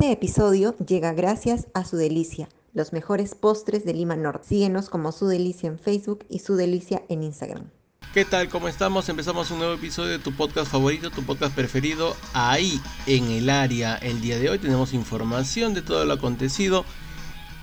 Este 0.00 0.12
episodio 0.12 0.76
llega 0.76 1.12
gracias 1.12 1.66
a 1.74 1.84
Su 1.84 1.96
Delicia, 1.96 2.48
los 2.72 2.92
mejores 2.92 3.34
postres 3.34 3.84
de 3.84 3.94
Lima 3.94 4.14
Norte. 4.14 4.46
Síguenos 4.46 4.90
como 4.90 5.10
Su 5.10 5.26
Delicia 5.26 5.66
en 5.66 5.76
Facebook 5.76 6.24
y 6.28 6.38
Su 6.38 6.54
Delicia 6.54 7.02
en 7.08 7.24
Instagram. 7.24 7.68
¿Qué 8.14 8.24
tal? 8.24 8.48
¿Cómo 8.48 8.68
estamos? 8.68 9.08
Empezamos 9.08 9.50
un 9.50 9.58
nuevo 9.58 9.74
episodio 9.74 10.12
de 10.12 10.20
tu 10.20 10.32
podcast 10.36 10.70
favorito, 10.70 11.10
tu 11.10 11.24
podcast 11.24 11.52
preferido, 11.52 12.14
ahí 12.32 12.80
en 13.08 13.24
el 13.24 13.50
área. 13.50 13.96
El 13.96 14.20
día 14.20 14.38
de 14.38 14.48
hoy 14.50 14.60
tenemos 14.60 14.94
información 14.94 15.74
de 15.74 15.82
todo 15.82 16.04
lo 16.04 16.12
acontecido 16.12 16.84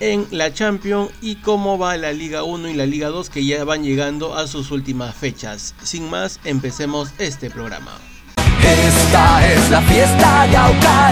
en 0.00 0.26
la 0.30 0.52
Champions 0.52 1.12
y 1.22 1.36
cómo 1.36 1.78
va 1.78 1.96
la 1.96 2.12
Liga 2.12 2.42
1 2.42 2.68
y 2.68 2.74
la 2.74 2.84
Liga 2.84 3.08
2 3.08 3.30
que 3.30 3.46
ya 3.46 3.64
van 3.64 3.82
llegando 3.82 4.34
a 4.34 4.46
sus 4.46 4.70
últimas 4.72 5.14
fechas. 5.14 5.74
Sin 5.82 6.10
más, 6.10 6.38
empecemos 6.44 7.12
este 7.16 7.48
programa. 7.48 7.98
Esta 8.66 9.52
es 9.52 9.70
la 9.70 9.80
fiesta 9.82 10.46
de 10.48 10.56
Aucara, 10.56 11.05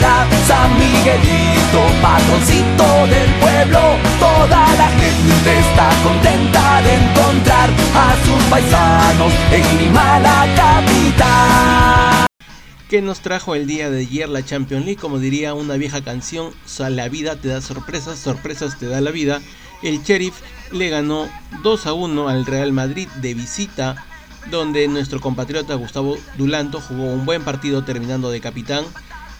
San 1.04 1.20
Miguelito, 1.20 1.82
patroncito 2.00 3.06
del 3.06 3.30
pueblo. 3.38 3.78
Toda 4.18 4.74
la 4.74 4.88
gente 4.88 5.58
está 5.58 5.90
contenta 6.02 6.80
de 6.80 6.94
encontrar 6.94 7.70
a 7.94 8.16
sus 8.24 8.42
paisanos 8.44 9.32
en 9.52 9.78
Lima, 9.78 10.18
la 10.20 10.46
capital. 10.56 12.26
¿Qué 12.88 13.02
nos 13.02 13.20
trajo 13.20 13.54
el 13.54 13.66
día 13.66 13.90
de 13.90 14.00
ayer 14.00 14.28
la 14.30 14.44
Champions 14.44 14.86
League? 14.86 15.00
Como 15.00 15.18
diría 15.18 15.52
una 15.52 15.76
vieja 15.76 16.02
canción, 16.02 16.52
la 16.78 17.08
vida 17.08 17.36
te 17.36 17.48
da 17.48 17.60
sorpresas, 17.60 18.18
sorpresas 18.18 18.78
te 18.78 18.86
da 18.86 19.02
la 19.02 19.10
vida. 19.10 19.42
El 19.82 20.02
Sheriff 20.02 20.40
le 20.72 20.88
ganó 20.88 21.28
2 21.62 21.86
a 21.86 21.92
1 21.92 22.28
al 22.28 22.46
Real 22.46 22.72
Madrid 22.72 23.08
de 23.20 23.34
visita 23.34 24.06
donde 24.50 24.88
nuestro 24.88 25.20
compatriota 25.20 25.74
Gustavo 25.74 26.18
Dulanto 26.36 26.80
jugó 26.80 27.04
un 27.04 27.24
buen 27.24 27.42
partido 27.42 27.82
terminando 27.84 28.30
de 28.30 28.40
capitán 28.40 28.84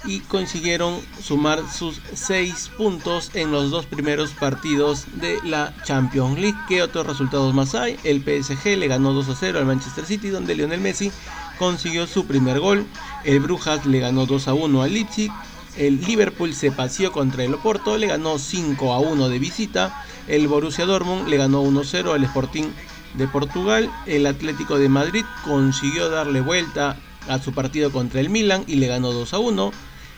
y 0.07 0.21
consiguieron 0.21 1.01
sumar 1.23 1.63
sus 1.71 2.01
6 2.15 2.71
puntos 2.77 3.31
en 3.35 3.53
los 3.53 3.71
dos 3.71 3.87
primeros 3.87 4.31
partidos 4.31 5.07
de 5.15 5.39
la 5.45 5.75
Champions 5.85 6.39
League. 6.39 6.59
¿Qué 6.69 6.83
otros 6.83 7.07
resultados 7.07 7.55
más 7.55 7.75
hay? 7.75 7.99
El 8.05 8.23
PSG 8.23 8.77
le 8.77 8.89
ganó 8.89 9.13
2 9.13 9.29
a 9.29 9.35
0 9.35 9.59
al 9.59 9.67
Manchester 9.67 10.05
City 10.05 10.29
donde 10.29 10.55
Lionel 10.55 10.81
Messi 10.81 11.11
consiguió 11.59 12.07
su 12.07 12.27
primer 12.27 12.61
gol. 12.61 12.87
El 13.25 13.41
Brujas 13.41 13.87
le 13.87 14.01
ganó 14.01 14.27
2 14.27 14.49
a 14.49 14.55
1 14.55 14.83
al 14.83 14.93
Leipzig. 14.93 15.31
El 15.77 16.01
Liverpool 16.03 16.55
se 16.55 16.71
paseó 16.71 17.11
contra 17.11 17.43
el 17.43 17.55
Oporto, 17.55 17.99
le 17.99 18.07
ganó 18.07 18.39
5 18.39 18.93
a 18.93 19.01
1 19.01 19.29
de 19.29 19.39
visita. 19.39 20.05
El 20.29 20.47
Borussia 20.49 20.87
Dortmund 20.87 21.29
le 21.29 21.37
ganó 21.37 21.63
1 21.63 21.81
a 21.81 21.85
0 21.85 22.13
al 22.13 22.25
Sporting 22.25 22.67
de 23.15 23.29
Portugal, 23.29 23.91
el 24.07 24.27
Atlético 24.27 24.79
de 24.79 24.89
Madrid 24.89 25.25
consiguió 25.45 26.11
darle 26.11 26.41
vuelta 26.41 26.97
a 27.29 27.39
su 27.39 27.53
partido 27.53 27.91
contra 27.91 28.21
el 28.21 28.29
Milan 28.29 28.65
y 28.67 28.77
le 28.77 28.89
ganó 28.89 29.13
2 29.13 29.35
a 29.35 29.39
1. 29.39 29.73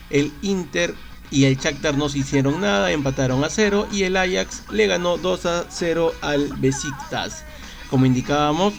El 0.09 0.31
Inter 0.41 0.95
y 1.29 1.45
el 1.45 1.57
Shakhtar 1.57 1.97
no 1.97 2.07
se 2.07 2.19
hicieron 2.19 2.61
nada, 2.61 2.91
empataron 2.91 3.43
a 3.43 3.49
0 3.49 3.87
y 3.91 4.03
el 4.03 4.15
Ajax 4.15 4.63
le 4.71 4.87
ganó 4.87 5.17
2 5.17 5.45
a 5.45 5.65
0 5.69 6.13
al 6.21 6.47
Besiktas. 6.57 7.43
Como 7.89 8.05
indicábamos, 8.05 8.73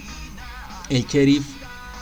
el 0.89 1.07
sheriff 1.07 1.45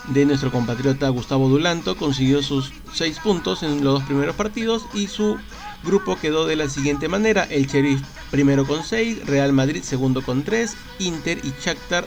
de 0.09 0.25
nuestro 0.25 0.53
compatriota 0.53 1.09
Gustavo 1.09 1.49
Dulanto 1.49 1.97
consiguió 1.97 2.43
sus 2.43 2.73
6 2.93 3.19
puntos 3.19 3.65
en 3.65 3.83
los 3.83 3.95
dos 3.95 4.03
primeros 4.05 4.37
partidos 4.37 4.87
y 4.95 5.09
su 5.09 5.37
grupo 5.83 6.17
quedó 6.17 6.47
de 6.47 6.55
la 6.55 6.69
siguiente 6.69 7.09
manera: 7.09 7.43
el 7.45 7.67
Sheriff 7.67 8.03
primero 8.31 8.67
con 8.67 8.85
6, 8.85 9.27
Real 9.27 9.53
Madrid 9.53 9.83
segundo 9.83 10.23
con 10.23 10.45
3, 10.45 10.77
Inter 11.01 11.41
y 11.43 11.53
Shakhtar 11.61 12.07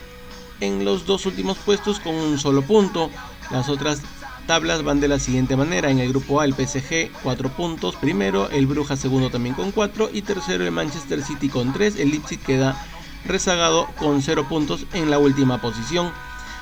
en 0.61 0.85
los 0.85 1.05
dos 1.05 1.25
últimos 1.25 1.57
puestos 1.57 1.99
con 1.99 2.15
un 2.15 2.39
solo 2.39 2.61
punto. 2.61 3.09
Las 3.51 3.67
otras 3.67 4.01
tablas 4.49 4.81
van 4.81 4.99
de 4.99 5.07
la 5.07 5.19
siguiente 5.19 5.55
manera: 5.55 5.91
en 5.91 5.99
el 5.99 6.09
grupo 6.09 6.41
A 6.41 6.45
el 6.45 6.55
PSG 6.55 7.11
4 7.21 7.49
puntos, 7.49 7.95
primero, 7.95 8.49
el 8.49 8.65
Bruja 8.65 8.97
segundo 8.97 9.29
también 9.29 9.53
con 9.53 9.71
4 9.71 10.09
y 10.11 10.23
tercero 10.23 10.65
el 10.65 10.71
Manchester 10.71 11.21
City 11.21 11.49
con 11.49 11.71
3, 11.71 11.97
el 11.97 12.09
Leipzig 12.09 12.39
queda 12.39 12.75
rezagado 13.27 13.85
con 13.99 14.23
0 14.23 14.47
puntos 14.49 14.87
en 14.93 15.11
la 15.11 15.19
última 15.19 15.61
posición. 15.61 16.11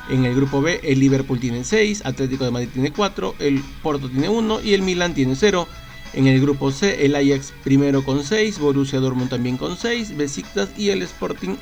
En 0.09 0.25
el 0.25 0.35
grupo 0.35 0.61
B 0.61 0.81
el 0.83 0.99
Liverpool 0.99 1.39
tiene 1.39 1.63
6, 1.63 2.05
Atlético 2.05 2.43
de 2.43 2.51
Madrid 2.51 2.69
tiene 2.73 2.91
4, 2.91 3.35
el 3.39 3.63
Porto 3.81 4.09
tiene 4.09 4.27
1 4.27 4.59
y 4.63 4.73
el 4.73 4.81
Milan 4.81 5.13
tiene 5.13 5.37
0. 5.37 5.65
En 6.11 6.27
el 6.27 6.41
grupo 6.41 6.73
C, 6.73 7.05
el 7.05 7.15
Ajax 7.15 7.53
primero 7.63 8.03
con 8.03 8.25
6, 8.25 8.59
Borussia 8.59 8.99
Dortmund 8.99 9.29
también 9.29 9.55
con 9.55 9.77
6, 9.77 10.17
Besiktas 10.17 10.71
y 10.77 10.89
el 10.89 11.03
Sporting 11.03 11.55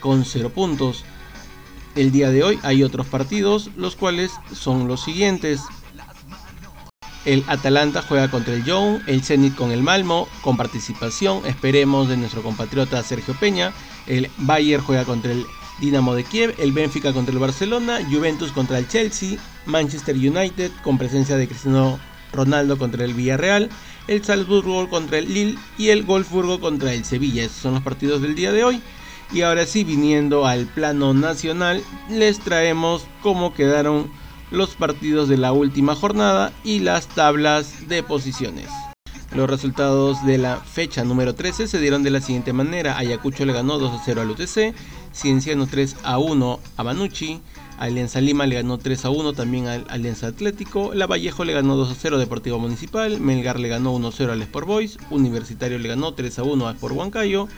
con 0.00 0.24
0 0.24 0.48
puntos. 0.48 1.04
El 1.98 2.12
día 2.12 2.30
de 2.30 2.44
hoy 2.44 2.60
hay 2.62 2.84
otros 2.84 3.08
partidos, 3.08 3.70
los 3.76 3.96
cuales 3.96 4.30
son 4.54 4.86
los 4.86 5.02
siguientes. 5.02 5.62
El 7.24 7.42
Atalanta 7.48 8.02
juega 8.02 8.30
contra 8.30 8.54
el 8.54 8.64
Young, 8.64 9.00
el 9.08 9.24
Zenit 9.24 9.56
con 9.56 9.72
el 9.72 9.82
Malmo, 9.82 10.28
con 10.42 10.56
participación, 10.56 11.44
esperemos, 11.44 12.08
de 12.08 12.16
nuestro 12.16 12.44
compatriota 12.44 13.02
Sergio 13.02 13.34
Peña. 13.34 13.72
El 14.06 14.30
Bayern 14.38 14.84
juega 14.84 15.04
contra 15.04 15.32
el 15.32 15.44
Dinamo 15.80 16.14
de 16.14 16.22
Kiev, 16.22 16.54
el 16.58 16.70
Benfica 16.70 17.12
contra 17.12 17.32
el 17.32 17.40
Barcelona, 17.40 17.98
Juventus 18.08 18.52
contra 18.52 18.78
el 18.78 18.86
Chelsea, 18.86 19.36
Manchester 19.66 20.14
United 20.14 20.70
con 20.84 20.98
presencia 20.98 21.36
de 21.36 21.48
Cristiano 21.48 21.98
Ronaldo 22.32 22.78
contra 22.78 23.04
el 23.04 23.14
Villarreal, 23.14 23.70
el 24.06 24.24
Salzburgo 24.24 24.88
contra 24.88 25.18
el 25.18 25.34
Lille 25.34 25.58
y 25.76 25.88
el 25.88 26.04
Wolfsburgo 26.04 26.60
contra 26.60 26.94
el 26.94 27.04
Sevilla. 27.04 27.42
Esos 27.42 27.56
son 27.56 27.74
los 27.74 27.82
partidos 27.82 28.22
del 28.22 28.36
día 28.36 28.52
de 28.52 28.62
hoy. 28.62 28.80
Y 29.32 29.42
ahora 29.42 29.66
sí, 29.66 29.84
viniendo 29.84 30.46
al 30.46 30.66
plano 30.66 31.12
nacional, 31.12 31.82
les 32.08 32.38
traemos 32.40 33.06
cómo 33.22 33.52
quedaron 33.52 34.10
los 34.50 34.70
partidos 34.70 35.28
de 35.28 35.36
la 35.36 35.52
última 35.52 35.94
jornada 35.94 36.52
y 36.64 36.78
las 36.80 37.08
tablas 37.08 37.88
de 37.88 38.02
posiciones. 38.02 38.68
Los 39.34 39.50
resultados 39.50 40.24
de 40.24 40.38
la 40.38 40.56
fecha 40.56 41.04
número 41.04 41.34
13 41.34 41.68
se 41.68 41.78
dieron 41.78 42.02
de 42.02 42.10
la 42.10 42.22
siguiente 42.22 42.54
manera. 42.54 42.96
Ayacucho 42.96 43.44
le 43.44 43.52
ganó 43.52 43.78
2 43.78 44.00
a 44.00 44.02
0 44.02 44.22
al 44.22 44.30
UTC, 44.30 44.74
Cienciano 45.12 45.66
3 45.66 45.96
a 46.02 46.16
1 46.16 46.60
a 46.78 46.84
Manucci, 46.84 47.42
Alianza 47.78 48.20
Lima 48.20 48.46
le 48.46 48.56
ganó 48.56 48.78
3 48.78 49.04
a 49.04 49.10
1 49.10 49.34
también 49.34 49.68
al 49.68 49.84
Alianza 49.88 50.26
Atlético. 50.26 50.92
La 50.94 51.06
Vallejo 51.06 51.44
le 51.44 51.52
ganó 51.52 51.76
2 51.76 51.90
a 51.90 51.94
0 51.94 52.16
a 52.16 52.18
Deportivo 52.18 52.58
Municipal. 52.58 53.20
Melgar 53.20 53.60
le 53.60 53.68
ganó 53.68 53.92
1 53.92 54.08
a 54.08 54.12
0 54.12 54.32
al 54.32 54.42
Sport 54.42 54.66
Boys. 54.66 54.98
Universitario 55.10 55.78
le 55.78 55.88
ganó 55.88 56.12
3 56.12 56.38
a 56.40 56.42
1 56.42 56.66
al 56.66 56.74
Sport 56.74 56.96
Huancayo. 56.96 57.48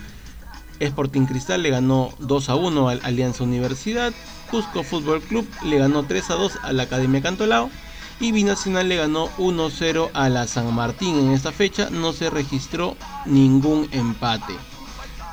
Sporting 0.81 1.27
Cristal 1.27 1.63
le 1.63 1.71
ganó 1.71 2.13
2 2.19 2.49
a 2.49 2.57
1 2.57 2.89
al 2.89 3.01
Alianza 3.05 3.45
Universidad. 3.45 4.13
Cusco 4.51 4.83
Fútbol 4.83 5.21
Club 5.23 5.47
le 5.65 5.79
ganó 5.79 6.03
3 6.05 6.31
a 6.31 6.35
2 6.35 6.59
a 6.63 6.73
la 6.73 6.85
Academia 6.85 7.23
Cantolao. 7.23 7.71
Y 8.19 8.33
Binacional 8.33 8.89
le 8.89 8.97
ganó 8.97 9.31
1 9.39 9.67
a 9.67 9.71
0 9.71 10.11
a 10.13 10.29
la 10.29 10.47
San 10.47 10.75
Martín. 10.75 11.19
En 11.19 11.31
esta 11.31 11.53
fecha 11.53 11.89
no 11.91 12.13
se 12.13 12.29
registró 12.29 12.97
ningún 13.27 13.89
empate. 13.93 14.55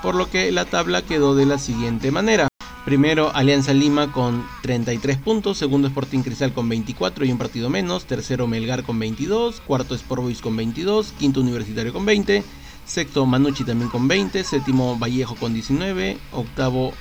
Por 0.02 0.16
lo 0.16 0.30
que 0.30 0.52
la 0.52 0.66
tabla 0.66 1.02
quedó 1.02 1.36
de 1.36 1.46
la 1.46 1.58
siguiente 1.58 2.12
manera. 2.12 2.48
Primero 2.88 3.36
Alianza 3.36 3.74
Lima 3.74 4.14
con 4.14 4.46
33 4.62 5.18
puntos, 5.18 5.58
segundo 5.58 5.90
Sporting 5.90 6.22
Cristal 6.22 6.54
con 6.54 6.70
24 6.70 7.26
y 7.26 7.32
un 7.34 7.38
partido 7.38 7.70
menos, 7.70 8.06
tercero 8.06 8.48
Melgar 8.48 8.84
con 8.84 8.98
22, 8.98 9.60
cuarto 9.60 9.94
Sport 9.94 10.22
Boys 10.22 10.40
con 10.40 10.56
22, 10.56 11.14
quinto 11.20 11.42
Universitario 11.42 11.92
con 11.92 12.06
20, 12.06 12.46
sexto 12.88 13.26
Manucci 13.26 13.64
también 13.64 13.90
con 13.90 14.08
20, 14.08 14.44
séptimo 14.44 14.98
Vallejo 14.98 15.36
con 15.36 15.54
19, 15.54 16.18
octavo 16.32 16.94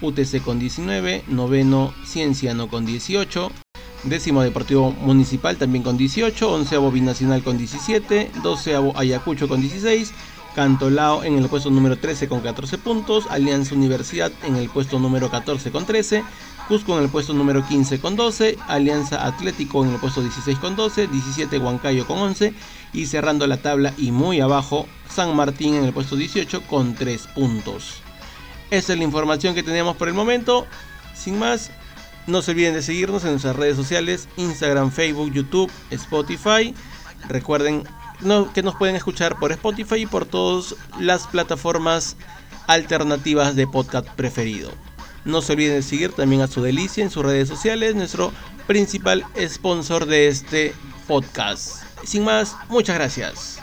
UTC 0.00 0.40
con 0.42 0.58
19, 0.58 1.24
noveno 1.28 1.92
Cienciano 2.06 2.68
con 2.68 2.84
18, 2.84 3.50
décimo 4.04 4.42
Deportivo 4.42 4.92
Municipal 4.92 5.56
también 5.56 5.82
con 5.82 5.96
18, 5.96 6.50
onceavo 6.50 6.90
Binacional 6.90 7.42
con 7.42 7.58
17, 7.58 8.30
doceavo 8.42 8.96
Ayacucho 8.96 9.48
con 9.48 9.60
16, 9.60 10.12
Cantolao 10.54 11.24
en 11.24 11.38
el 11.38 11.48
puesto 11.48 11.70
número 11.70 11.96
13 11.96 12.28
con 12.28 12.40
14 12.40 12.78
puntos, 12.78 13.26
Alianza 13.30 13.74
Universidad 13.74 14.32
en 14.44 14.56
el 14.56 14.68
puesto 14.68 14.98
número 14.98 15.30
14 15.30 15.70
con 15.70 15.86
13, 15.86 16.24
Cusco 16.68 16.96
en 16.96 17.04
el 17.04 17.10
puesto 17.10 17.32
número 17.32 17.66
15 17.66 18.00
con 18.00 18.16
12, 18.16 18.58
Alianza 18.68 19.26
Atlético 19.26 19.84
en 19.84 19.92
el 19.92 19.98
puesto 19.98 20.20
16 20.20 20.58
con 20.58 20.76
12, 20.76 21.08
17 21.08 21.58
Huancayo 21.58 22.06
con 22.06 22.18
11 22.18 22.54
y 22.92 23.06
cerrando 23.06 23.46
la 23.46 23.56
tabla 23.56 23.94
y 23.96 24.10
muy 24.10 24.40
abajo 24.40 24.86
San 25.08 25.34
Martín 25.34 25.74
en 25.74 25.84
el 25.84 25.92
puesto 25.92 26.16
18 26.16 26.62
con 26.62 26.94
3 26.94 27.26
puntos. 27.28 28.02
Esa 28.70 28.92
es 28.92 28.98
la 28.98 29.04
información 29.04 29.54
que 29.54 29.62
tenemos 29.62 29.96
por 29.96 30.08
el 30.08 30.14
momento. 30.14 30.66
Sin 31.14 31.38
más, 31.38 31.70
no 32.26 32.40
se 32.40 32.52
olviden 32.52 32.74
de 32.74 32.82
seguirnos 32.82 33.24
en 33.24 33.30
nuestras 33.32 33.56
redes 33.56 33.76
sociales, 33.76 34.28
Instagram, 34.36 34.90
Facebook, 34.90 35.32
YouTube, 35.32 35.70
Spotify. 35.90 36.74
Recuerden 37.28 37.84
que 38.52 38.62
nos 38.62 38.76
pueden 38.76 38.96
escuchar 38.96 39.38
por 39.38 39.52
Spotify 39.52 40.02
y 40.02 40.06
por 40.06 40.26
todas 40.26 40.74
las 40.98 41.26
plataformas 41.26 42.16
alternativas 42.66 43.56
de 43.56 43.66
podcast 43.66 44.08
preferido. 44.08 44.70
No 45.24 45.40
se 45.40 45.52
olviden 45.52 45.76
de 45.76 45.82
seguir 45.82 46.12
también 46.12 46.42
a 46.42 46.48
su 46.48 46.62
delicia 46.62 47.04
en 47.04 47.10
sus 47.10 47.24
redes 47.24 47.48
sociales, 47.48 47.94
nuestro 47.94 48.32
principal 48.66 49.24
sponsor 49.48 50.06
de 50.06 50.28
este 50.28 50.74
podcast. 51.06 51.82
Sin 52.04 52.24
más, 52.24 52.56
muchas 52.68 52.96
gracias. 52.96 53.61